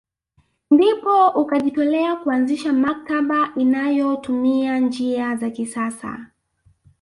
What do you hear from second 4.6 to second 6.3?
njia za kisasa